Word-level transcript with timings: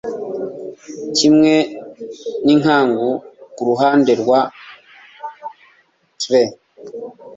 Kimwe 1.17 1.53
n'inkangu 2.45 3.09
kuruhande 3.55 4.11
rwa 4.21 4.41
Trent 6.21 6.51